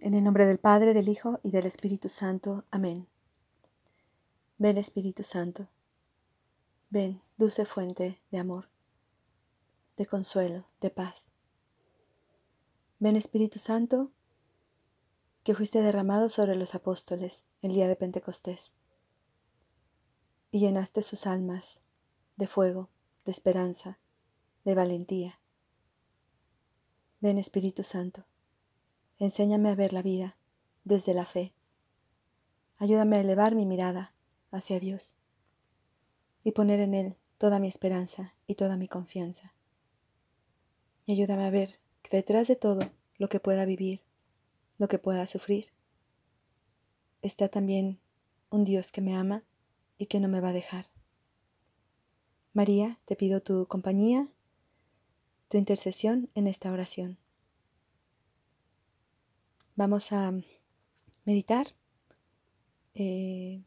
En 0.00 0.14
el 0.14 0.22
nombre 0.22 0.46
del 0.46 0.58
Padre, 0.58 0.94
del 0.94 1.08
Hijo 1.08 1.40
y 1.42 1.50
del 1.50 1.66
Espíritu 1.66 2.08
Santo. 2.08 2.64
Amén. 2.70 3.08
Ven 4.56 4.78
Espíritu 4.78 5.24
Santo. 5.24 5.66
Ven, 6.88 7.20
dulce 7.36 7.64
fuente 7.64 8.20
de 8.30 8.38
amor, 8.38 8.68
de 9.96 10.06
consuelo, 10.06 10.66
de 10.80 10.90
paz. 10.90 11.32
Ven 13.00 13.16
Espíritu 13.16 13.58
Santo, 13.58 14.12
que 15.42 15.56
fuiste 15.56 15.82
derramado 15.82 16.28
sobre 16.28 16.54
los 16.54 16.76
apóstoles 16.76 17.44
el 17.60 17.72
día 17.72 17.88
de 17.88 17.96
Pentecostés 17.96 18.74
y 20.52 20.60
llenaste 20.60 21.02
sus 21.02 21.26
almas 21.26 21.80
de 22.36 22.46
fuego, 22.46 22.88
de 23.24 23.32
esperanza, 23.32 23.98
de 24.64 24.76
valentía. 24.76 25.40
Ven 27.20 27.36
Espíritu 27.36 27.82
Santo. 27.82 28.24
Enséñame 29.20 29.68
a 29.68 29.74
ver 29.74 29.92
la 29.92 30.02
vida 30.02 30.36
desde 30.84 31.12
la 31.12 31.24
fe. 31.24 31.52
Ayúdame 32.76 33.16
a 33.16 33.20
elevar 33.20 33.56
mi 33.56 33.66
mirada 33.66 34.14
hacia 34.52 34.78
Dios 34.78 35.16
y 36.44 36.52
poner 36.52 36.78
en 36.78 36.94
Él 36.94 37.16
toda 37.36 37.58
mi 37.58 37.66
esperanza 37.66 38.34
y 38.46 38.54
toda 38.54 38.76
mi 38.76 38.86
confianza. 38.86 39.54
Y 41.04 41.12
ayúdame 41.12 41.46
a 41.46 41.50
ver 41.50 41.80
que 42.02 42.16
detrás 42.16 42.46
de 42.46 42.54
todo 42.54 42.80
lo 43.16 43.28
que 43.28 43.40
pueda 43.40 43.64
vivir, 43.64 44.02
lo 44.78 44.86
que 44.86 45.00
pueda 45.00 45.26
sufrir, 45.26 45.72
está 47.20 47.48
también 47.48 48.00
un 48.50 48.64
Dios 48.64 48.92
que 48.92 49.00
me 49.00 49.16
ama 49.16 49.44
y 49.98 50.06
que 50.06 50.20
no 50.20 50.28
me 50.28 50.40
va 50.40 50.50
a 50.50 50.52
dejar. 50.52 50.86
María, 52.52 53.00
te 53.04 53.16
pido 53.16 53.40
tu 53.42 53.66
compañía, 53.66 54.28
tu 55.48 55.56
intercesión 55.56 56.30
en 56.34 56.46
esta 56.46 56.70
oración. 56.70 57.18
Vamos 59.78 60.10
a 60.10 60.32
meditar 61.24 61.68
eh, 62.96 63.62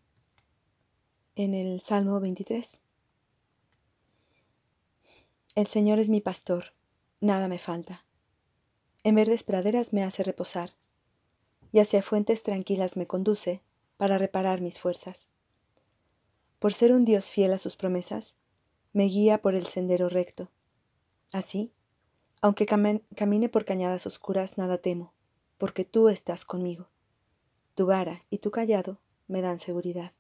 en 1.36 1.54
el 1.54 1.80
Salmo 1.80 2.20
23. 2.20 2.68
El 5.56 5.68
Señor 5.68 6.00
es 6.00 6.10
mi 6.10 6.20
pastor, 6.20 6.74
nada 7.22 7.48
me 7.48 7.60
falta. 7.60 8.04
En 9.06 9.16
verdes 9.16 9.44
praderas 9.44 9.94
me 9.94 10.04
hace 10.04 10.24
reposar, 10.24 10.72
y 11.72 11.80
hacia 11.80 12.04
fuentes 12.04 12.44
tranquilas 12.44 12.98
me 12.98 13.08
conduce 13.08 13.62
para 13.96 14.18
reparar 14.18 14.60
mis 14.60 14.82
fuerzas. 14.82 15.30
Por 16.60 16.74
ser 16.74 16.92
un 16.92 17.06
Dios 17.06 17.32
fiel 17.32 17.54
a 17.54 17.58
sus 17.58 17.78
promesas, 17.78 18.36
me 18.92 19.06
guía 19.06 19.42
por 19.42 19.56
el 19.56 19.66
sendero 19.66 20.10
recto. 20.10 20.52
Así, 21.32 21.72
aunque 22.42 22.66
camine 22.66 23.48
por 23.48 23.64
cañadas 23.64 24.06
oscuras, 24.06 24.58
nada 24.58 24.78
temo 24.78 25.14
porque 25.62 25.86
tú 25.86 26.10
estás 26.10 26.44
conmigo. 26.44 26.90
Tu 27.76 27.86
vara 27.86 28.24
y 28.32 28.40
tu 28.40 28.50
callado 28.50 29.00
me 29.28 29.44
dan 29.44 29.60
seguridad. 29.60 30.12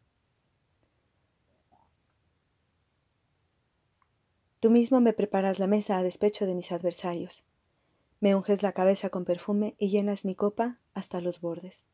Tú 4.60 4.70
mismo 4.70 5.02
me 5.02 5.14
preparas 5.14 5.58
la 5.58 5.66
mesa 5.66 5.98
a 5.98 6.04
despecho 6.04 6.46
de 6.46 6.54
mis 6.54 6.72
adversarios. 6.72 7.44
Me 8.20 8.36
unges 8.36 8.62
la 8.62 8.74
cabeza 8.74 9.10
con 9.10 9.26
perfume 9.26 9.76
y 9.80 9.90
llenas 9.90 10.26
mi 10.26 10.36
copa 10.36 10.80
hasta 10.94 11.22
los 11.22 11.42
bordes. 11.42 11.88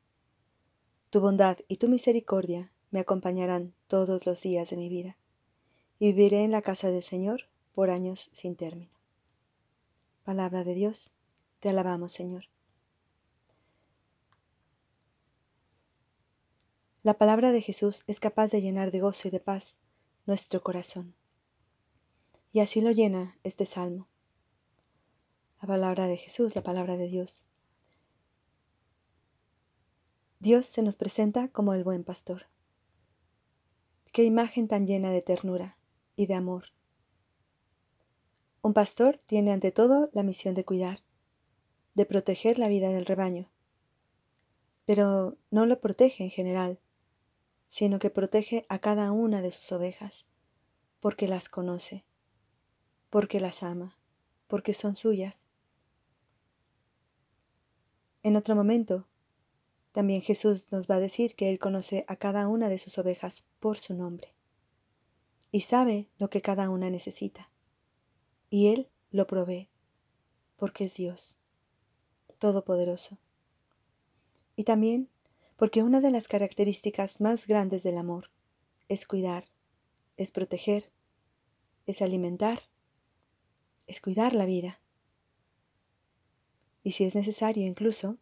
Tu 1.09 1.21
bondad 1.21 1.57
y 1.69 1.77
tu 1.77 1.87
misericordia 1.87 2.73
me 2.91 2.99
acompañarán 2.99 3.73
todos 3.87 4.25
los 4.25 4.41
días 4.41 4.71
de 4.71 4.75
mi 4.75 4.89
vida, 4.89 5.17
y 5.99 6.07
viviré 6.07 6.43
en 6.43 6.51
la 6.51 6.61
casa 6.61 6.91
del 6.91 7.01
Señor 7.01 7.43
por 7.71 7.91
años 7.91 8.29
sin 8.33 8.57
término. 8.57 8.99
Palabra 10.25 10.65
de 10.65 10.73
Dios, 10.73 11.11
te 11.61 11.69
alabamos, 11.69 12.11
Señor. 12.11 12.49
La 17.07 17.17
palabra 17.17 17.53
de 17.53 17.61
Jesús 17.61 18.03
es 18.07 18.19
capaz 18.19 18.51
de 18.51 18.61
llenar 18.61 18.91
de 18.91 18.99
gozo 18.99 19.29
y 19.29 19.31
de 19.31 19.39
paz 19.39 19.79
nuestro 20.25 20.61
corazón. 20.61 21.15
Y 22.51 22.59
así 22.59 22.81
lo 22.81 22.91
llena 22.91 23.39
este 23.43 23.65
salmo. 23.65 24.09
La 25.61 25.69
palabra 25.69 26.07
de 26.07 26.17
Jesús, 26.17 26.53
la 26.53 26.63
palabra 26.63 26.97
de 26.97 27.07
Dios. 27.07 27.45
Dios 30.39 30.65
se 30.65 30.83
nos 30.83 30.97
presenta 30.97 31.47
como 31.47 31.73
el 31.73 31.85
buen 31.85 32.03
pastor. 32.03 32.47
Qué 34.11 34.25
imagen 34.25 34.67
tan 34.67 34.85
llena 34.85 35.09
de 35.09 35.21
ternura 35.21 35.77
y 36.17 36.25
de 36.25 36.33
amor. 36.33 36.73
Un 38.61 38.73
pastor 38.73 39.17
tiene 39.27 39.53
ante 39.53 39.71
todo 39.71 40.09
la 40.11 40.23
misión 40.23 40.55
de 40.55 40.65
cuidar, 40.65 40.99
de 41.95 42.05
proteger 42.05 42.59
la 42.59 42.67
vida 42.67 42.89
del 42.89 43.05
rebaño. 43.05 43.49
Pero 44.85 45.37
no 45.51 45.65
lo 45.65 45.79
protege 45.79 46.25
en 46.25 46.31
general, 46.31 46.81
sino 47.67 47.99
que 47.99 48.09
protege 48.09 48.65
a 48.69 48.79
cada 48.79 49.11
una 49.11 49.41
de 49.41 49.51
sus 49.51 49.71
ovejas, 49.71 50.25
porque 50.99 51.27
las 51.27 51.49
conoce, 51.49 52.03
porque 53.09 53.39
las 53.39 53.61
ama, 53.61 53.97
porque 54.47 54.73
son 54.73 54.95
suyas. 54.95 55.47
En 58.23 58.35
otro 58.35 58.55
momento, 58.55 59.07
también 59.91 60.21
Jesús 60.21 60.71
nos 60.71 60.87
va 60.87 60.95
a 60.95 60.99
decir 60.99 61.35
que 61.35 61.49
Él 61.49 61.59
conoce 61.59 62.05
a 62.07 62.15
cada 62.15 62.47
una 62.47 62.69
de 62.69 62.77
sus 62.77 62.97
ovejas 62.97 63.45
por 63.59 63.77
su 63.77 63.93
nombre 63.93 64.33
y 65.51 65.61
sabe 65.61 66.09
lo 66.17 66.29
que 66.29 66.41
cada 66.41 66.69
una 66.69 66.89
necesita. 66.89 67.49
Y 68.49 68.67
Él 68.67 68.89
lo 69.11 69.27
provee, 69.27 69.69
porque 70.55 70.85
es 70.85 70.95
Dios, 70.95 71.37
Todopoderoso. 72.39 73.17
Y 74.55 74.63
también 74.63 75.09
porque 75.57 75.81
una 75.81 75.99
de 76.01 76.11
las 76.11 76.27
características 76.27 77.19
más 77.19 77.47
grandes 77.47 77.83
del 77.83 77.97
amor 77.97 78.29
es 78.87 79.07
cuidar, 79.07 79.45
es 80.15 80.31
proteger, 80.31 80.91
es 81.87 82.01
alimentar, 82.01 82.61
es 83.87 83.99
cuidar 83.99 84.33
la 84.33 84.45
vida. 84.45 84.79
Y 86.83 86.91
si 86.91 87.03
es 87.03 87.15
necesario 87.15 87.65
incluso, 87.65 88.17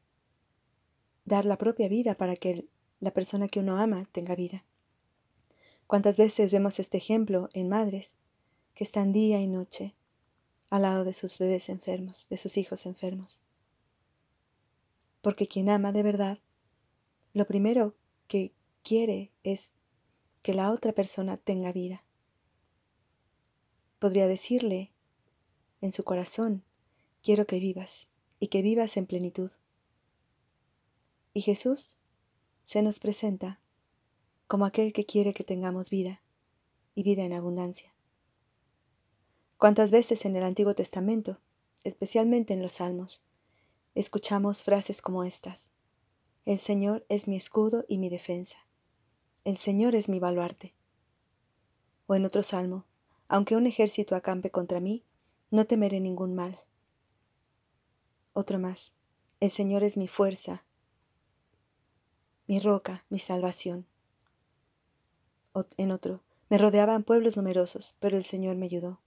dar 1.25 1.43
la 1.45 1.57
propia 1.57 1.89
vida 1.89 2.15
para 2.15 2.37
que 2.37 2.67
la 3.01 3.11
persona 3.11 3.49
que 3.49 3.59
uno 3.59 3.77
ama 3.77 4.07
tenga 4.11 4.35
vida. 4.35 4.63
¿Cuántas 5.87 6.17
veces 6.17 6.53
vemos 6.53 6.79
este 6.79 6.97
ejemplo 6.97 7.49
en 7.53 7.67
madres 7.67 8.17
que 8.73 8.85
están 8.85 9.11
día 9.11 9.41
y 9.41 9.47
noche 9.47 9.93
al 10.69 10.83
lado 10.83 11.03
de 11.03 11.13
sus 11.13 11.37
bebés 11.37 11.69
enfermos, 11.69 12.27
de 12.29 12.37
sus 12.37 12.57
hijos 12.57 12.85
enfermos? 12.85 13.41
Porque 15.21 15.47
quien 15.47 15.69
ama 15.69 15.91
de 15.91 16.03
verdad 16.03 16.39
lo 17.35 17.45
primero 17.45 17.93
que 18.29 18.53
quiere 18.81 19.29
es 19.43 19.77
que 20.41 20.53
la 20.53 20.71
otra 20.71 20.93
persona 20.93 21.35
tenga 21.35 21.73
vida. 21.73 22.05
Podría 23.99 24.25
decirle 24.25 24.93
en 25.81 25.91
su 25.91 26.05
corazón, 26.05 26.63
quiero 27.21 27.45
que 27.45 27.59
vivas 27.59 28.07
y 28.39 28.47
que 28.47 28.61
vivas 28.61 28.95
en 28.95 29.05
plenitud. 29.05 29.51
Y 31.33 31.41
Jesús 31.41 31.97
se 32.63 32.81
nos 32.81 33.01
presenta 33.01 33.59
como 34.47 34.65
aquel 34.65 34.93
que 34.93 35.05
quiere 35.05 35.33
que 35.33 35.43
tengamos 35.43 35.89
vida 35.89 36.21
y 36.95 37.03
vida 37.03 37.23
en 37.23 37.33
abundancia. 37.33 37.93
¿Cuántas 39.57 39.91
veces 39.91 40.23
en 40.23 40.37
el 40.37 40.43
Antiguo 40.43 40.73
Testamento, 40.73 41.41
especialmente 41.83 42.53
en 42.53 42.61
los 42.61 42.73
Salmos, 42.73 43.23
escuchamos 43.93 44.63
frases 44.63 45.01
como 45.01 45.25
estas? 45.25 45.69
El 46.45 46.59
Señor 46.59 47.03
es 47.09 47.27
mi 47.27 47.35
escudo 47.35 47.85
y 47.87 47.97
mi 47.97 48.07
defensa. 48.07 48.57
El 49.45 49.57
Señor 49.57 49.95
es 49.95 50.09
mi 50.09 50.19
baluarte. 50.19 50.75
O 52.05 52.13
en 52.13 52.23
otro 52.23 52.43
salmo, 52.43 52.85
aunque 53.27 53.55
un 53.55 53.65
ejército 53.65 54.15
acampe 54.15 54.51
contra 54.51 54.79
mí, 54.79 55.03
no 55.49 55.65
temeré 55.65 55.99
ningún 55.99 56.35
mal. 56.35 56.59
Otro 58.33 58.59
más, 58.59 58.93
el 59.39 59.49
Señor 59.49 59.81
es 59.81 59.97
mi 59.97 60.07
fuerza, 60.07 60.63
mi 62.45 62.59
roca, 62.59 63.05
mi 63.09 63.17
salvación. 63.17 63.87
en 65.77 65.91
otro, 65.91 66.21
me 66.49 66.59
rodeaban 66.59 67.03
pueblos 67.03 67.37
numerosos, 67.37 67.95
pero 67.99 68.17
el 68.17 68.23
Señor 68.23 68.55
me 68.55 68.67
ayudó. 68.67 69.01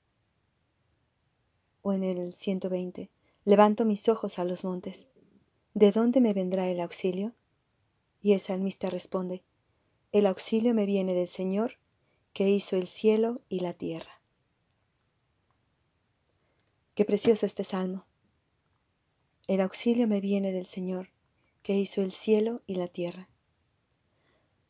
O 1.82 1.92
en 1.92 2.02
el 2.02 2.34
120, 2.34 3.10
levanto 3.44 3.84
mis 3.84 4.08
ojos 4.08 4.40
a 4.40 4.44
los 4.44 4.64
montes. 4.64 5.06
¿De 5.80 5.92
dónde 5.92 6.20
me 6.20 6.34
vendrá 6.34 6.69
el 6.69 6.80
auxilio? 6.80 7.36
Y 8.20 8.32
el 8.32 8.40
salmista 8.40 8.90
responde, 8.90 9.44
El 10.10 10.26
auxilio 10.26 10.75
me 10.75 10.86
viene 10.86 11.14
del 11.14 11.28
Señor, 11.28 11.78
que 12.32 12.50
hizo 12.50 12.75
el 12.75 12.88
cielo 12.88 13.42
y 13.48 13.60
la 13.60 13.75
tierra. 13.75 14.20
Qué 16.96 17.04
precioso 17.04 17.46
este 17.46 17.62
salmo. 17.62 18.06
El 19.46 19.60
auxilio 19.60 20.08
me 20.08 20.20
viene 20.20 20.50
del 20.50 20.66
Señor, 20.66 21.10
que 21.62 21.78
hizo 21.78 22.02
el 22.02 22.10
cielo 22.10 22.60
y 22.66 22.75
la 22.75 22.88
tierra. 22.88 23.28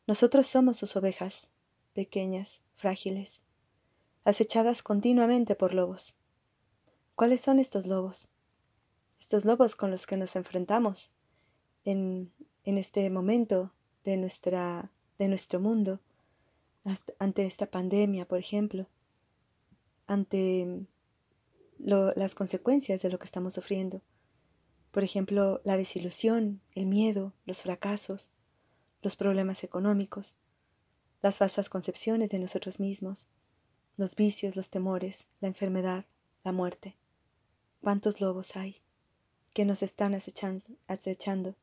Nosotros 0.05 0.45
somos 0.45 0.77
sus 0.77 0.95
ovejas, 0.95 1.49
pequeñas, 1.93 2.61
frágiles, 2.75 3.41
acechadas 4.25 4.83
continuamente 4.83 5.55
por 5.55 5.73
lobos. 5.73 6.13
¿Cuáles 7.15 7.41
son 7.41 7.57
estos 7.57 7.87
lobos? 7.87 8.29
Estos 9.19 9.45
lobos 9.45 9.75
con 9.75 9.91
los 9.91 10.05
que 10.05 10.17
nos 10.17 10.35
enfrentamos 10.35 11.11
en, 11.85 12.31
en 12.63 12.77
este 12.77 13.09
momento 13.09 13.73
de, 14.03 14.17
nuestra, 14.17 14.91
de 15.17 15.27
nuestro 15.27 15.59
mundo, 15.59 15.99
ante 17.19 17.45
esta 17.45 17.69
pandemia, 17.69 18.27
por 18.27 18.39
ejemplo, 18.39 18.87
ante 20.07 20.85
las 21.77 22.35
consecuencias 22.35 23.01
de 23.01 23.09
lo 23.09 23.19
que 23.19 23.25
estamos 23.25 23.53
sufriendo. 23.53 24.01
Por 24.91 25.03
ejemplo, 25.03 25.61
la 25.63 25.77
desilusión, 25.77 26.61
el 26.73 26.87
miedo, 26.87 27.33
los 27.45 27.61
fracasos, 27.61 28.31
los 29.01 29.15
problemas 29.15 29.63
económicos, 29.63 30.35
las 31.21 31.37
falsas 31.37 31.69
concepciones 31.69 32.29
de 32.29 32.39
nosotros 32.39 32.79
mismos, 32.79 33.27
los 33.97 34.15
vicios, 34.15 34.55
los 34.55 34.69
temores, 34.69 35.27
la 35.41 35.47
enfermedad, 35.47 36.05
la 36.43 36.53
muerte. 36.53 36.97
¿Cuántos 37.81 38.19
lobos 38.19 38.55
hay 38.55 38.81
que 39.53 39.65
nos 39.65 39.83
están 39.83 40.13
acechando 40.13 41.55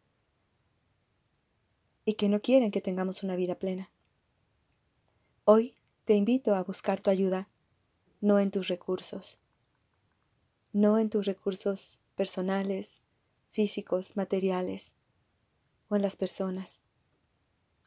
y 2.05 2.15
que 2.15 2.29
no 2.29 2.41
quieren 2.41 2.71
que 2.71 2.81
tengamos 2.81 3.23
una 3.23 3.37
vida 3.37 3.59
plena? 3.59 3.91
Hoy 5.45 5.77
te 6.05 6.15
invito 6.15 6.55
a 6.55 6.63
buscar 6.63 7.01
tu 7.01 7.11
ayuda, 7.11 7.49
no 8.21 8.39
en 8.39 8.51
tus 8.51 8.69
recursos, 8.69 9.39
no 10.73 10.99
en 10.99 11.11
tus 11.11 11.27
recursos 11.27 12.01
personales, 12.15 13.03
físicos, 13.51 14.17
materiales, 14.17 14.95
o 15.89 15.97
en 15.97 16.03
las 16.03 16.17
personas, 16.17 16.81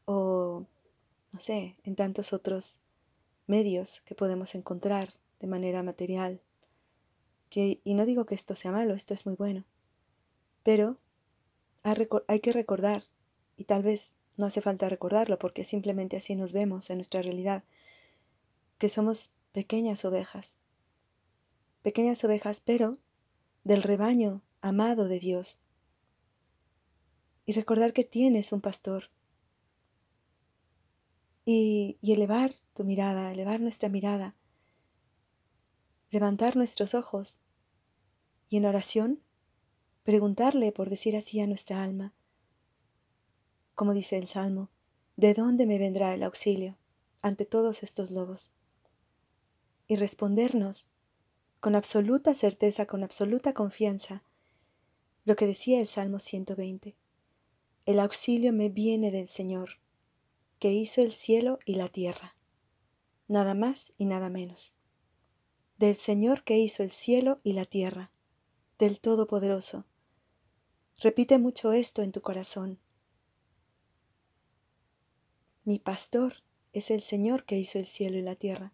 o, 0.05 0.65
no 1.31 1.39
sé, 1.39 1.75
en 1.83 1.95
tantos 1.95 2.33
otros 2.33 2.79
medios 3.47 4.01
que 4.05 4.15
podemos 4.15 4.55
encontrar 4.55 5.13
de 5.39 5.47
manera 5.47 5.83
material. 5.83 6.41
Que, 7.49 7.81
y 7.83 7.93
no 7.93 8.05
digo 8.05 8.25
que 8.25 8.35
esto 8.35 8.55
sea 8.55 8.71
malo, 8.71 8.93
esto 8.93 9.13
es 9.13 9.25
muy 9.25 9.35
bueno, 9.35 9.65
pero 10.69 10.99
hay 12.27 12.41
que 12.41 12.53
recordar, 12.53 13.05
y 13.57 13.63
tal 13.63 13.81
vez 13.81 14.13
no 14.37 14.45
hace 14.45 14.61
falta 14.61 14.87
recordarlo 14.87 15.39
porque 15.39 15.63
simplemente 15.63 16.15
así 16.15 16.35
nos 16.35 16.53
vemos 16.53 16.91
en 16.91 16.97
nuestra 16.99 17.23
realidad, 17.23 17.63
que 18.77 18.87
somos 18.87 19.31
pequeñas 19.51 20.05
ovejas, 20.05 20.57
pequeñas 21.81 22.23
ovejas, 22.23 22.61
pero 22.63 22.99
del 23.63 23.81
rebaño 23.81 24.43
amado 24.61 25.07
de 25.07 25.19
Dios. 25.19 25.57
Y 27.47 27.53
recordar 27.53 27.91
que 27.91 28.03
tienes 28.03 28.51
un 28.51 28.61
pastor. 28.61 29.09
Y, 31.45 31.97
elevar 32.03 32.53
tu 32.75 32.83
mirada, 32.83 33.31
elevar 33.31 33.59
nuestra 33.59 33.89
mirada, 33.89 34.35
levantar 36.11 36.55
nuestros 36.55 36.93
ojos 36.93 37.39
y 38.49 38.57
en 38.57 38.67
oración 38.67 39.23
preguntarle, 40.09 40.71
por 40.71 40.89
decir 40.89 41.15
así, 41.15 41.39
a 41.39 41.45
nuestra 41.45 41.83
alma, 41.83 42.15
como 43.75 43.93
dice 43.93 44.17
el 44.17 44.27
Salmo, 44.27 44.71
¿de 45.17 45.35
dónde 45.35 45.67
me 45.67 45.77
vendrá 45.77 46.15
el 46.15 46.23
auxilio 46.23 46.79
ante 47.21 47.45
todos 47.45 47.83
estos 47.83 48.09
lobos? 48.09 48.51
Y 49.87 49.97
respondernos 49.97 50.87
con 51.59 51.75
absoluta 51.75 52.33
certeza, 52.33 52.87
con 52.87 53.03
absoluta 53.03 53.53
confianza, 53.53 54.23
lo 55.25 55.35
que 55.35 55.45
decía 55.45 55.79
el 55.79 55.85
Salmo 55.85 56.17
120. 56.17 56.95
El 57.85 57.99
auxilio 57.99 58.51
me 58.51 58.69
viene 58.69 59.11
del 59.11 59.27
Señor, 59.27 59.77
que 60.57 60.73
hizo 60.73 61.03
el 61.03 61.11
cielo 61.11 61.59
y 61.65 61.75
la 61.75 61.87
tierra. 61.87 62.35
Nada 63.27 63.53
más 63.53 63.91
y 63.99 64.05
nada 64.05 64.31
menos. 64.31 64.73
Del 65.77 65.97
Señor 65.97 66.43
que 66.43 66.57
hizo 66.57 66.81
el 66.81 66.89
cielo 66.89 67.41
y 67.43 67.53
la 67.53 67.65
tierra, 67.65 68.11
del 68.79 68.99
Todopoderoso. 68.99 69.85
Repite 71.01 71.39
mucho 71.39 71.71
esto 71.71 72.01
en 72.01 72.11
tu 72.11 72.21
corazón. 72.21 72.77
Mi 75.63 75.79
pastor 75.79 76.43
es 76.73 76.91
el 76.91 77.01
Señor 77.01 77.45
que 77.45 77.57
hizo 77.57 77.79
el 77.79 77.85
cielo 77.85 78.17
y 78.17 78.21
la 78.21 78.35
tierra. 78.35 78.73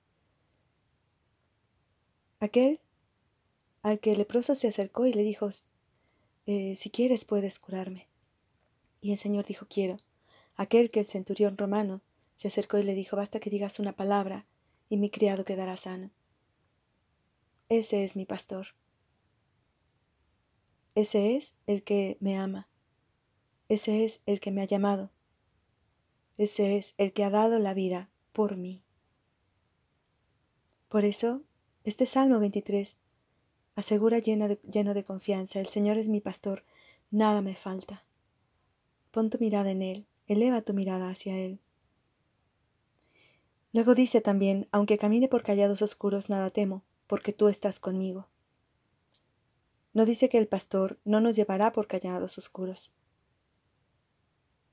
Aquel 2.40 2.82
al 3.84 4.00
que 4.00 4.14
el 4.14 4.18
leproso 4.18 4.56
se 4.56 4.68
acercó 4.68 5.06
y 5.06 5.14
le 5.14 5.22
dijo, 5.22 5.50
eh, 6.48 6.76
si 6.76 6.90
quieres 6.90 7.26
puedes 7.26 7.60
curarme. 7.60 8.08
Y 9.02 9.12
el 9.12 9.20
Señor 9.20 9.46
dijo, 9.46 9.68
quiero. 9.70 9.98
Aquel 10.56 10.90
que 10.90 11.02
el 11.02 11.06
centurión 11.06 11.58
romano 11.58 12.02
se 12.34 12.48
acercó 12.48 12.80
y 12.80 12.84
le 12.84 12.96
dijo, 12.96 13.18
basta 13.18 13.40
que 13.40 13.52
digas 13.52 13.78
una 13.78 13.96
palabra 13.96 14.48
y 14.90 14.98
mi 14.98 15.12
criado 15.12 15.46
quedará 15.46 15.78
sano. 15.78 16.10
Ese 17.70 18.04
es 18.04 18.16
mi 18.16 18.26
pastor. 18.26 18.70
Ese 20.96 21.36
es 21.36 21.58
el 21.68 21.84
que 21.84 22.18
me 22.22 22.38
ama. 22.38 22.70
Ese 23.68 24.06
es 24.06 24.22
el 24.26 24.40
que 24.40 24.52
me 24.52 24.62
ha 24.62 24.66
llamado. 24.66 25.12
Ese 26.38 26.78
es 26.78 26.96
el 26.98 27.12
que 27.12 27.24
ha 27.24 27.30
dado 27.30 27.60
la 27.60 27.74
vida 27.74 28.10
por 28.32 28.56
mí. 28.56 28.82
Por 30.88 31.04
eso 31.04 31.44
este 31.84 32.06
Salmo 32.06 32.40
23 32.40 32.98
asegura 33.76 34.20
lleno 34.20 34.48
de, 34.48 34.60
lleno 34.64 34.94
de 34.94 35.04
confianza, 35.04 35.60
el 35.60 35.68
Señor 35.68 35.98
es 35.98 36.08
mi 36.08 36.22
pastor, 36.22 36.64
nada 37.12 37.42
me 37.42 37.56
falta. 37.56 38.06
Pon 39.12 39.30
tu 39.30 39.38
mirada 39.38 39.72
en 39.72 39.82
Él, 39.82 40.08
eleva 40.28 40.62
tu 40.62 40.74
mirada 40.74 41.10
hacia 41.10 41.38
Él. 41.38 41.60
Luego 43.74 43.96
dice 43.96 44.22
también, 44.22 44.70
aunque 44.72 44.98
camine 44.98 45.28
por 45.28 45.44
callados 45.44 45.82
oscuros, 45.82 46.30
nada 46.30 46.50
temo, 46.52 46.84
porque 47.08 47.34
tú 47.34 47.50
estás 47.50 47.82
conmigo. 47.82 48.30
No 49.96 50.06
dice 50.06 50.28
que 50.28 50.38
el 50.38 50.50
pastor 50.50 51.00
no 51.06 51.22
nos 51.22 51.38
llevará 51.38 51.72
por 51.72 51.88
callados 51.88 52.38
oscuros. 52.38 52.92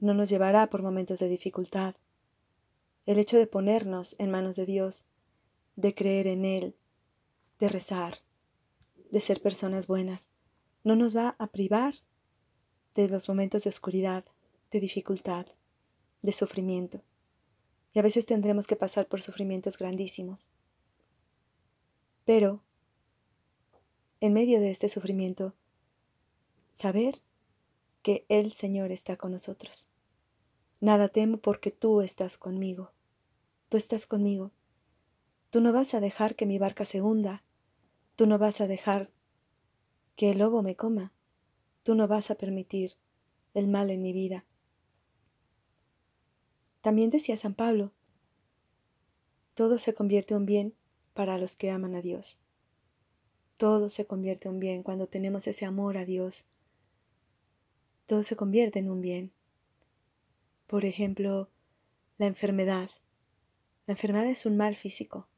No 0.01 0.15
nos 0.15 0.29
llevará 0.29 0.69
por 0.69 0.83
momentos 0.83 1.21
de 1.21 1.29
dificultad. 1.29 1.95
El 3.07 3.21
hecho 3.21 3.39
de 3.39 3.47
ponernos 3.47 4.17
en 4.19 4.33
manos 4.33 4.57
de 4.57 4.67
Dios, 4.67 5.05
de 5.77 5.95
creer 5.95 6.27
en 6.27 6.45
Él, 6.45 6.77
de 7.61 7.69
rezar, 7.69 8.19
de 9.13 9.21
ser 9.21 9.41
personas 9.41 9.87
buenas, 9.87 10.33
no 10.83 10.97
nos 10.97 11.17
va 11.17 11.37
a 11.39 11.47
privar 11.47 11.95
de 12.97 13.09
los 13.09 13.29
momentos 13.29 13.63
de 13.63 13.71
oscuridad, 13.71 14.25
de 14.73 14.81
dificultad, 14.81 15.47
de 16.23 16.33
sufrimiento. 16.33 17.01
Y 17.93 18.01
a 18.01 18.03
veces 18.03 18.27
tendremos 18.27 18.67
que 18.67 18.75
pasar 18.75 19.07
por 19.07 19.23
sufrimientos 19.23 19.79
grandísimos. 19.79 20.49
Pero, 22.25 22.65
en 24.23 24.33
medio 24.33 24.59
de 24.61 24.71
este 24.71 24.89
sufrimiento, 24.89 25.55
saber 26.71 27.21
que 28.03 28.25
el 28.29 28.53
Señor 28.53 28.91
está 28.91 29.17
con 29.17 29.33
nosotros. 29.33 29.89
Nada 30.81 31.09
temo 31.09 31.37
porque 31.37 31.71
tú 31.71 32.00
estás 32.00 32.38
conmigo. 32.38 32.93
Tú 33.69 33.76
estás 33.76 34.07
conmigo. 34.07 34.50
Tú 35.50 35.61
no 35.61 35.73
vas 35.73 35.93
a 35.93 36.00
dejar 36.00 36.35
que 36.35 36.47
mi 36.47 36.59
barca 36.59 36.85
se 36.85 37.02
hunda 37.02 37.45
Tú 38.17 38.26
no 38.26 38.38
vas 38.38 38.61
a 38.61 38.69
dejar 38.69 39.11
que 40.17 40.31
el 40.31 40.38
lobo 40.38 40.62
me 40.62 40.76
coma. 40.76 41.12
Tú 41.83 41.95
no 41.95 42.07
vas 42.07 42.31
a 42.31 42.35
permitir 42.35 42.93
el 43.55 43.69
mal 43.69 43.91
en 43.91 44.02
mi 44.02 44.12
vida. 44.12 44.45
También 46.83 47.11
decía 47.11 47.37
San 47.37 47.55
Pablo, 47.55 47.93
todo 49.55 49.79
se 49.79 49.95
convierte 49.95 50.35
en 50.35 50.47
bien 50.47 50.75
para 51.14 51.38
los 51.38 51.57
que 51.57 51.71
aman 51.71 51.95
a 51.95 52.02
Dios. 52.02 52.38
Todo 53.56 53.88
se 53.88 54.06
convierte 54.06 54.49
en 54.49 54.54
un 54.54 54.61
bien 54.61 54.82
cuando 54.82 55.06
tenemos 55.06 55.47
ese 55.47 55.64
amor 55.64 55.97
a 55.97 56.04
Dios. 56.04 56.47
Todo 58.06 58.23
se 58.23 58.37
convierte 58.37 58.78
en 58.78 58.90
un 58.90 59.00
bien. 59.00 59.32
Por 60.66 60.85
ejemplo, 60.85 61.50
la 62.18 62.26
enfermedad. 62.26 62.90
La 63.87 63.92
enfermedad 63.92 64.26
es 64.26 64.47
un 64.47 64.56
mal 64.56 64.76
físico, 64.76 65.28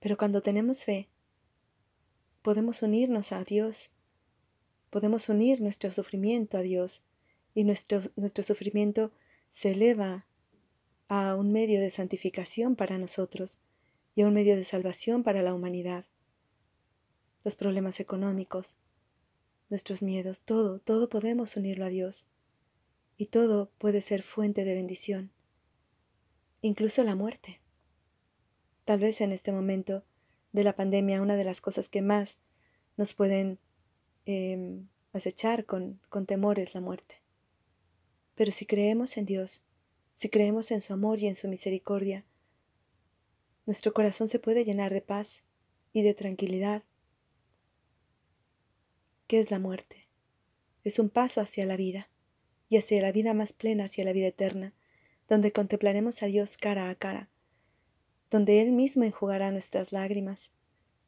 pero 0.00 0.16
cuando 0.16 0.40
tenemos 0.40 0.84
fe, 0.84 1.08
podemos 2.40 2.82
unirnos 2.82 3.32
a 3.32 3.44
Dios, 3.44 3.90
podemos 4.90 5.28
unir 5.28 5.60
nuestro 5.60 5.90
sufrimiento 5.90 6.56
a 6.56 6.62
Dios 6.62 7.02
y 7.54 7.64
nuestro, 7.64 8.00
nuestro 8.16 8.42
sufrimiento 8.42 9.12
se 9.48 9.72
eleva 9.72 10.26
a 11.08 11.36
un 11.36 11.52
medio 11.52 11.80
de 11.80 11.90
santificación 11.90 12.74
para 12.74 12.98
nosotros 12.98 13.58
y 14.14 14.22
a 14.22 14.26
un 14.26 14.34
medio 14.34 14.56
de 14.56 14.64
salvación 14.64 15.22
para 15.22 15.42
la 15.42 15.54
humanidad. 15.54 16.06
Los 17.44 17.56
problemas 17.56 18.00
económicos, 18.00 18.76
nuestros 19.68 20.02
miedos, 20.02 20.42
todo, 20.42 20.78
todo 20.78 21.08
podemos 21.08 21.56
unirlo 21.56 21.84
a 21.84 21.88
Dios 21.88 22.26
y 23.16 23.26
todo 23.26 23.70
puede 23.78 24.00
ser 24.00 24.22
fuente 24.22 24.64
de 24.64 24.74
bendición, 24.74 25.30
incluso 26.60 27.04
la 27.04 27.14
muerte. 27.14 27.60
Tal 28.84 29.00
vez 29.00 29.20
en 29.20 29.32
este 29.32 29.52
momento 29.52 30.04
de 30.52 30.64
la 30.64 30.74
pandemia, 30.74 31.22
una 31.22 31.36
de 31.36 31.44
las 31.44 31.60
cosas 31.60 31.88
que 31.88 32.02
más 32.02 32.38
nos 32.96 33.14
pueden 33.14 33.58
em, 34.26 34.88
acechar 35.12 35.64
con, 35.64 36.00
con 36.08 36.26
temor 36.26 36.58
es 36.58 36.74
la 36.74 36.80
muerte. 36.80 37.22
Pero 38.34 38.52
si 38.52 38.66
creemos 38.66 39.16
en 39.16 39.26
Dios, 39.26 39.62
si 40.12 40.28
creemos 40.28 40.70
en 40.70 40.80
su 40.80 40.92
amor 40.92 41.18
y 41.20 41.26
en 41.26 41.36
su 41.36 41.48
misericordia, 41.48 42.24
nuestro 43.66 43.92
corazón 43.92 44.28
se 44.28 44.38
puede 44.38 44.64
llenar 44.64 44.92
de 44.92 45.00
paz 45.00 45.42
y 45.92 46.02
de 46.02 46.14
tranquilidad. 46.14 46.82
¿Qué 49.32 49.40
es 49.40 49.50
la 49.50 49.58
muerte? 49.58 50.08
Es 50.84 50.98
un 50.98 51.08
paso 51.08 51.40
hacia 51.40 51.64
la 51.64 51.78
vida, 51.78 52.10
y 52.68 52.76
hacia 52.76 53.00
la 53.00 53.12
vida 53.12 53.32
más 53.32 53.54
plena, 53.54 53.84
hacia 53.84 54.04
la 54.04 54.12
vida 54.12 54.26
eterna, 54.26 54.74
donde 55.26 55.52
contemplaremos 55.52 56.22
a 56.22 56.26
Dios 56.26 56.58
cara 56.58 56.90
a 56.90 56.94
cara, 56.96 57.30
donde 58.30 58.60
Él 58.60 58.72
mismo 58.72 59.04
enjugará 59.04 59.50
nuestras 59.50 59.90
lágrimas, 59.90 60.52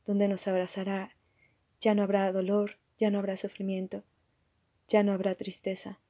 donde 0.06 0.26
nos 0.26 0.48
abrazará. 0.48 1.14
Ya 1.80 1.94
no 1.94 2.02
habrá 2.02 2.32
dolor, 2.32 2.78
ya 2.96 3.10
no 3.10 3.18
habrá 3.18 3.36
sufrimiento, 3.36 4.04
ya 4.88 5.02
no 5.02 5.12
habrá 5.12 5.34
tristeza. 5.34 6.00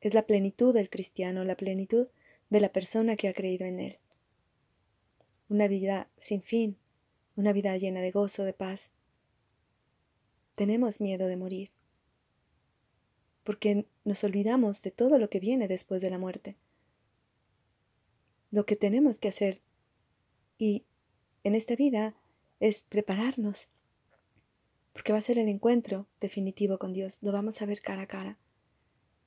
Es 0.00 0.12
la 0.12 0.26
plenitud 0.26 0.74
del 0.74 0.90
cristiano, 0.90 1.44
la 1.44 1.56
plenitud 1.56 2.08
de 2.48 2.60
la 2.60 2.72
persona 2.72 3.14
que 3.14 3.28
ha 3.28 3.32
creído 3.32 3.64
en 3.64 3.78
Él. 3.78 3.98
Una 5.48 5.68
vida 5.68 6.10
sin 6.20 6.42
fin, 6.42 6.78
una 7.36 7.52
vida 7.52 7.76
llena 7.76 8.00
de 8.00 8.10
gozo, 8.10 8.42
de 8.42 8.54
paz. 8.54 8.90
Tenemos 10.60 11.00
miedo 11.00 11.26
de 11.26 11.38
morir, 11.38 11.70
porque 13.44 13.86
nos 14.04 14.22
olvidamos 14.24 14.82
de 14.82 14.90
todo 14.90 15.18
lo 15.18 15.30
que 15.30 15.40
viene 15.40 15.68
después 15.68 16.02
de 16.02 16.10
la 16.10 16.18
muerte. 16.18 16.58
Lo 18.50 18.66
que 18.66 18.76
tenemos 18.76 19.18
que 19.18 19.28
hacer 19.28 19.62
y 20.58 20.84
en 21.44 21.54
esta 21.54 21.76
vida 21.76 22.14
es 22.58 22.82
prepararnos, 22.82 23.68
porque 24.92 25.12
va 25.12 25.18
a 25.18 25.22
ser 25.22 25.38
el 25.38 25.48
encuentro 25.48 26.06
definitivo 26.20 26.78
con 26.78 26.92
Dios, 26.92 27.22
lo 27.22 27.32
vamos 27.32 27.62
a 27.62 27.64
ver 27.64 27.80
cara 27.80 28.02
a 28.02 28.06
cara. 28.06 28.38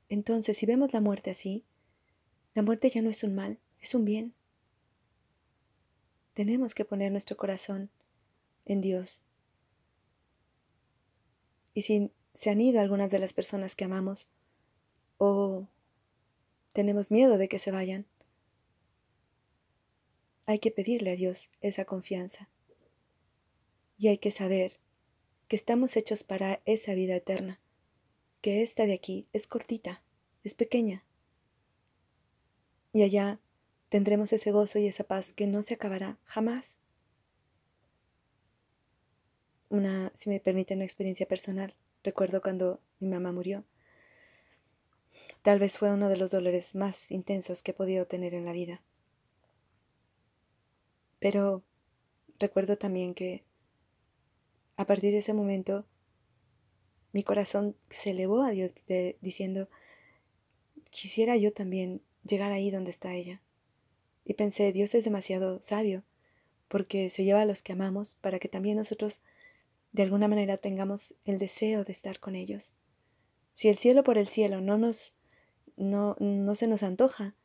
Entonces, 0.10 0.56
si 0.56 0.68
vemos 0.68 0.94
la 0.94 1.02
muerte 1.02 1.32
así, 1.32 1.66
la 2.54 2.62
muerte 2.62 2.92
ya 2.92 3.02
no 3.02 3.10
es 3.10 3.24
un 3.24 3.34
mal, 3.34 3.58
es 3.80 3.96
un 3.96 4.06
bien. 4.06 4.36
Tenemos 6.36 6.76
que 6.76 6.86
poner 6.86 7.12
nuestro 7.12 7.38
corazón 7.38 7.90
en 8.66 8.82
Dios. 8.82 9.24
Y 11.74 11.84
si 11.84 12.12
se 12.34 12.50
han 12.50 12.62
ido 12.62 12.80
algunas 12.80 13.12
de 13.12 13.20
las 13.20 13.34
personas 13.34 13.76
que 13.76 13.86
amamos, 13.86 14.28
o 15.18 15.68
tenemos 16.74 17.12
miedo 17.12 17.38
de 17.38 17.48
que 17.48 17.60
se 17.60 17.72
vayan, 17.72 18.06
hay 20.46 20.60
que 20.60 20.72
pedirle 20.72 21.12
a 21.12 21.16
Dios 21.16 21.50
esa 21.62 21.86
confianza. 21.86 22.50
Y 23.98 24.08
hay 24.08 24.18
que 24.18 24.32
saber 24.32 24.80
que 25.48 25.56
estamos 25.56 25.96
hechos 25.96 26.24
para 26.24 26.62
esa 26.66 26.94
vida 26.94 27.16
eterna, 27.16 27.60
que 28.42 28.62
esta 28.62 28.86
de 28.86 28.94
aquí 28.94 29.28
es 29.34 29.48
cortita, 29.48 30.04
es 30.44 30.54
pequeña. 30.54 31.06
Y 32.92 33.04
allá 33.04 33.40
tendremos 33.90 34.34
ese 34.34 34.52
gozo 34.52 34.80
y 34.80 34.88
esa 34.88 35.04
paz 35.04 35.32
que 35.34 35.48
no 35.48 35.62
se 35.62 35.76
acabará 35.76 36.18
jamás. 36.26 36.80
Una, 39.74 40.12
si 40.14 40.30
me 40.30 40.40
permite, 40.40 40.76
una 40.76 40.84
experiencia 40.84 41.28
personal. 41.28 41.74
Recuerdo 42.04 42.44
cuando 42.44 42.80
mi 43.00 43.08
mamá 43.08 43.32
murió. 43.32 43.64
Tal 45.42 45.58
vez 45.58 45.80
fue 45.80 45.92
uno 45.92 46.10
de 46.10 46.18
los 46.18 46.30
dolores 46.30 46.76
más 46.76 47.10
intensos 47.10 47.64
que 47.64 47.72
he 47.72 47.74
podido 47.74 48.06
tener 48.06 48.36
en 48.36 48.46
la 48.46 48.54
vida. 48.54 48.84
Pero 51.18 51.64
recuerdo 52.38 52.78
también 52.78 53.16
que 53.16 53.46
a 54.78 54.86
partir 54.86 55.12
de 55.12 55.18
ese 55.18 55.34
momento 55.34 55.88
mi 57.12 57.24
corazón 57.24 57.76
se 57.90 58.12
elevó 58.12 58.44
a 58.44 58.52
Dios 58.52 58.76
diciendo, 59.22 59.70
quisiera 60.92 61.36
yo 61.36 61.52
también 61.52 62.04
llegar 62.24 62.52
ahí 62.52 62.70
donde 62.70 62.92
está 62.92 63.16
ella. 63.16 63.42
Y 64.24 64.36
pensé, 64.36 64.72
Dios 64.72 64.94
es 64.94 65.04
demasiado 65.04 65.64
sabio, 65.64 66.04
porque 66.68 67.10
se 67.10 67.24
lleva 67.24 67.42
a 67.42 67.46
los 67.46 67.64
que 67.64 67.74
amamos 67.74 68.18
para 68.22 68.38
que 68.38 68.50
también 68.50 68.78
nosotros 68.78 69.22
de 69.94 70.04
alguna 70.04 70.28
manera 70.28 70.58
tengamos 70.58 71.14
el 71.24 71.40
deseo 71.40 71.84
de 71.84 71.94
estar 71.94 72.20
con 72.20 72.36
ellos. 72.36 72.74
Si 73.54 73.70
el 73.70 73.78
cielo 73.78 74.04
por 74.04 74.18
el 74.18 74.28
cielo 74.28 74.60
no 74.60 74.78
nos 74.78 75.16
no, 75.76 76.16
no 76.20 76.56
se 76.56 76.68
nos 76.68 76.84
antoja, 76.84 77.36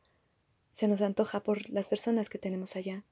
se 0.71 0.87
nos 0.87 1.01
antoja 1.01 1.43
por 1.43 1.69
las 1.69 1.87
personas 1.87 2.29
que 2.29 2.37
tenemos 2.37 2.75
allá. 2.75 3.05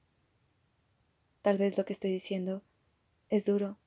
Tal 1.42 1.58
vez 1.58 1.78
lo 1.78 1.84
que 1.84 1.92
estoy 1.92 2.10
diciendo 2.10 2.62
es 3.28 3.46
duro, 3.46 3.78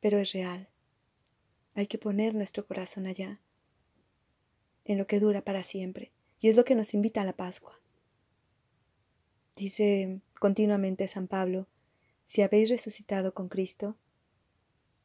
pero 0.00 0.18
es 0.18 0.32
real. 0.32 0.68
Hay 1.74 1.86
que 1.86 1.98
poner 1.98 2.34
nuestro 2.34 2.66
corazón 2.66 3.06
allá, 3.06 3.40
en 4.84 4.98
lo 4.98 5.06
que 5.06 5.20
dura 5.20 5.42
para 5.42 5.62
siempre, 5.62 6.12
y 6.40 6.48
es 6.48 6.56
lo 6.56 6.64
que 6.64 6.74
nos 6.74 6.94
invita 6.94 7.22
a 7.22 7.24
la 7.24 7.36
Pascua. 7.36 7.80
Dice 9.56 10.20
continuamente 10.38 11.08
San 11.08 11.26
Pablo, 11.26 11.68
si 12.24 12.42
habéis 12.42 12.68
resucitado 12.68 13.34
con 13.34 13.48
Cristo, 13.48 13.96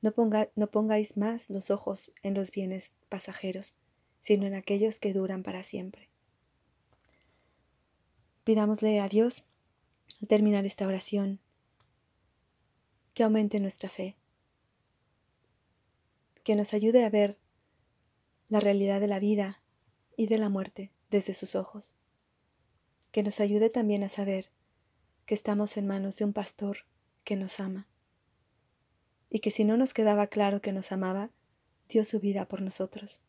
no, 0.02 0.14
no 0.56 0.72
pongáis 0.72 1.18
más 1.18 1.50
los 1.50 1.72
ojos 1.72 2.12
en 2.24 2.34
los 2.34 2.52
bienes 2.52 2.94
pasajeros, 3.10 3.76
sino 4.22 4.46
en 4.46 4.54
aquellos 4.54 5.00
que 5.00 5.14
duran 5.14 5.44
para 5.44 5.64
siempre. 5.64 6.10
Pidámosle 8.44 9.00
a 9.00 9.08
Dios 9.08 9.44
al 10.22 10.28
terminar 10.28 10.66
esta 10.66 10.88
oración, 10.88 11.40
que 13.14 13.24
aumente 13.24 13.60
nuestra 13.60 13.90
fe, 13.90 14.16
que 16.44 16.56
nos 16.56 16.74
ayude 16.74 17.04
a 17.04 17.10
ver 17.10 17.38
la 18.48 18.60
realidad 18.60 19.02
de 19.02 19.08
la 19.08 19.20
vida 19.20 19.62
y 20.16 20.28
de 20.28 20.38
la 20.38 20.50
muerte 20.50 20.92
desde 21.12 21.34
sus 21.34 21.56
ojos, 21.56 21.96
que 23.12 23.24
nos 23.24 23.40
ayude 23.40 23.70
también 23.70 24.04
a 24.04 24.10
saber 24.10 24.52
que 25.26 25.36
estamos 25.36 25.76
en 25.78 25.86
manos 25.86 26.18
de 26.18 26.26
un 26.26 26.34
pastor 26.34 26.86
que 27.24 27.36
nos 27.36 27.60
ama, 27.60 27.89
y 29.30 29.40
que 29.40 29.52
si 29.52 29.64
no 29.64 29.78
nos 29.78 29.94
quedaba 29.94 30.28
claro 30.28 30.62
que 30.62 30.72
nos 30.72 30.92
amaba, 30.92 31.30
dio 31.88 32.04
su 32.04 32.20
vida 32.20 32.48
por 32.48 32.62
nosotros, 32.62 33.22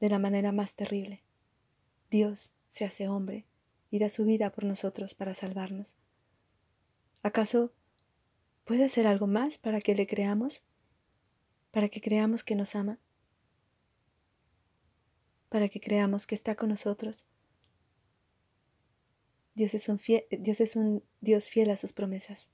de 0.00 0.08
la 0.08 0.18
manera 0.18 0.52
más 0.52 0.74
terrible. 0.74 1.22
Dios 2.10 2.52
se 2.68 2.84
hace 2.84 3.08
hombre 3.08 3.46
y 3.90 3.98
da 3.98 4.08
su 4.08 4.24
vida 4.24 4.50
por 4.50 4.64
nosotros 4.64 5.14
para 5.14 5.34
salvarnos. 5.34 5.96
¿Acaso 7.22 7.72
puede 8.64 8.84
hacer 8.84 9.06
algo 9.06 9.26
más 9.26 9.58
para 9.58 9.80
que 9.80 9.94
le 9.94 10.06
creamos? 10.06 10.62
¿Para 11.70 11.88
que 11.88 12.00
creamos 12.00 12.44
que 12.44 12.54
nos 12.54 12.74
ama? 12.74 12.98
¿Para 15.48 15.68
que 15.68 15.80
creamos 15.80 16.26
que 16.26 16.34
está 16.34 16.54
con 16.54 16.68
nosotros? 16.68 17.26
Dios 19.54 19.72
es 19.72 19.88
un, 19.88 19.98
Dios, 20.30 20.60
es 20.60 20.76
un 20.76 21.02
Dios 21.20 21.48
fiel 21.48 21.70
a 21.70 21.76
sus 21.76 21.92
promesas 21.94 22.50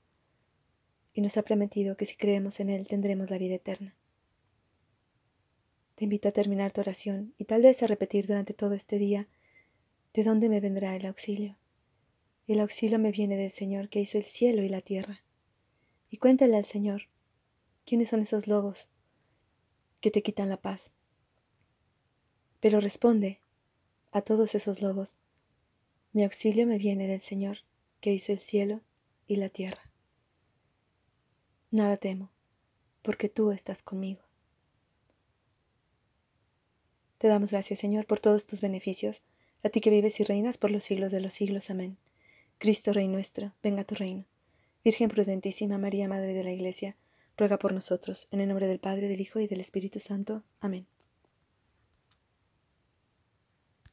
y 1.13 1.21
nos 1.21 1.37
ha 1.37 1.43
prometido 1.43 1.95
que 1.97 2.05
si 2.05 2.15
creemos 2.15 2.59
en 2.59 2.69
Él 2.69 2.87
tendremos 2.87 3.29
la 3.29 3.37
vida 3.37 3.55
eterna. 3.55 3.95
Te 5.95 6.05
invito 6.05 6.27
a 6.27 6.31
terminar 6.31 6.71
tu 6.71 6.81
oración 6.81 7.33
y 7.37 7.45
tal 7.45 7.61
vez 7.61 7.83
a 7.83 7.87
repetir 7.87 8.25
durante 8.25 8.53
todo 8.53 8.73
este 8.73 8.97
día 8.97 9.27
¿De 10.13 10.23
dónde 10.23 10.47
me 10.47 10.59
vendrá 10.59 10.95
el 10.95 11.07
auxilio? 11.07 11.57
El 12.47 12.59
auxilio 12.59 12.99
me 12.99 13.11
viene 13.11 13.35
del 13.35 13.49
Señor 13.49 13.89
que 13.89 13.99
hizo 13.99 14.19
el 14.19 14.25
cielo 14.25 14.61
y 14.61 14.69
la 14.69 14.81
tierra. 14.81 15.23
Y 16.11 16.17
cuéntale 16.17 16.55
al 16.55 16.65
Señor, 16.65 17.09
¿quiénes 17.83 18.09
son 18.09 18.21
esos 18.21 18.45
lobos 18.45 18.89
que 20.01 20.11
te 20.11 20.21
quitan 20.21 20.49
la 20.49 20.61
paz? 20.61 20.91
Pero 22.59 22.79
responde 22.79 23.39
a 24.11 24.21
todos 24.21 24.53
esos 24.53 24.83
lobos, 24.83 25.17
mi 26.11 26.23
auxilio 26.23 26.67
me 26.67 26.77
viene 26.77 27.07
del 27.07 27.21
Señor 27.21 27.59
que 27.99 28.13
hizo 28.13 28.31
el 28.31 28.39
cielo 28.39 28.81
y 29.25 29.37
la 29.37 29.49
tierra. 29.49 29.92
Nada 31.73 31.97
temo, 31.97 32.29
porque 33.01 33.29
tú 33.29 33.51
estás 33.51 33.81
conmigo. 33.81 34.21
Te 37.17 37.27
damos 37.27 37.49
gracias, 37.49 37.79
Señor, 37.79 38.05
por 38.05 38.19
todos 38.19 38.45
tus 38.45 38.61
beneficios 38.61 39.23
a 39.63 39.69
ti 39.69 39.81
que 39.81 39.89
vives 39.89 40.19
y 40.19 40.23
reinas 40.23 40.59
por 40.59 40.69
los 40.69 40.83
siglos 40.83 41.11
de 41.11 41.19
los 41.19 41.33
siglos. 41.33 41.71
Amén. 41.71 41.97
Cristo 42.59 42.93
Rey 42.93 43.07
nuestro, 43.07 43.53
venga 43.63 43.85
tu 43.85 43.95
reino. 43.95 44.25
Virgen 44.83 45.09
prudentísima 45.09 45.79
María, 45.79 46.07
Madre 46.07 46.35
de 46.35 46.43
la 46.43 46.51
Iglesia, 46.51 46.95
ruega 47.37 47.57
por 47.57 47.73
nosotros, 47.73 48.27
en 48.29 48.41
el 48.41 48.49
nombre 48.49 48.67
del 48.67 48.77
Padre, 48.77 49.07
del 49.07 49.21
Hijo 49.21 49.39
y 49.39 49.47
del 49.47 49.59
Espíritu 49.59 49.99
Santo. 49.99 50.43
Amén. 50.59 50.85